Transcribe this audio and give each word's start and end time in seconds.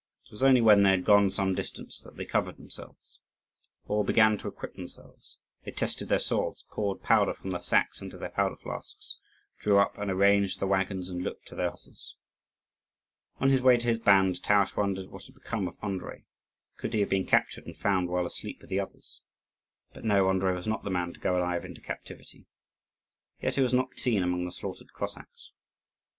It 0.25 0.31
was 0.31 0.41
only 0.41 0.61
when 0.61 0.81
they 0.81 0.89
had 0.89 1.05
gone 1.05 1.29
some 1.29 1.53
distance 1.53 2.01
that 2.01 2.15
they 2.17 2.25
covered 2.25 2.57
themselves. 2.57 3.19
All 3.87 4.03
began 4.03 4.35
to 4.39 4.47
equip 4.47 4.73
themselves: 4.73 5.37
they 5.63 5.69
tested 5.69 6.09
their 6.09 6.17
swords, 6.17 6.65
poured 6.71 7.03
powder 7.03 7.35
from 7.35 7.51
the 7.51 7.61
sacks 7.61 8.01
into 8.01 8.17
their 8.17 8.31
powder 8.31 8.55
flasks, 8.55 9.17
drew 9.59 9.77
up 9.77 9.95
and 9.99 10.09
arranged 10.09 10.59
the 10.59 10.65
waggons, 10.65 11.07
and 11.07 11.21
looked 11.23 11.45
to 11.49 11.55
their 11.55 11.69
horses. 11.69 12.15
On 13.37 13.51
his 13.51 13.61
way 13.61 13.77
to 13.77 13.87
his 13.87 13.99
band, 13.99 14.41
Taras 14.41 14.75
wondered 14.75 15.11
what 15.11 15.25
had 15.25 15.35
become 15.35 15.67
of 15.67 15.79
Andrii; 15.83 16.23
could 16.77 16.95
he 16.95 17.01
have 17.01 17.09
been 17.09 17.27
captured 17.27 17.67
and 17.67 17.77
found 17.77 18.09
while 18.09 18.25
asleep 18.25 18.57
with 18.59 18.71
the 18.71 18.79
others? 18.79 19.21
But 19.93 20.03
no, 20.03 20.25
Andrii 20.31 20.55
was 20.55 20.65
not 20.65 20.83
the 20.83 20.89
man 20.89 21.13
to 21.13 21.19
go 21.19 21.37
alive 21.37 21.63
into 21.63 21.79
captivity. 21.79 22.47
Yet 23.39 23.53
he 23.53 23.61
was 23.61 23.71
not 23.71 23.89
to 23.91 23.93
be 23.97 24.01
seen 24.01 24.23
among 24.23 24.45
the 24.45 24.51
slaughtered 24.51 24.93
Cossacks. 24.93 25.51